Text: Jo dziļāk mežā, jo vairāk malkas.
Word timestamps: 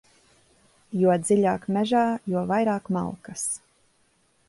Jo 1.01 1.17
dziļāk 1.27 1.69
mežā, 1.77 2.03
jo 2.35 2.45
vairāk 2.55 2.93
malkas. 2.99 3.49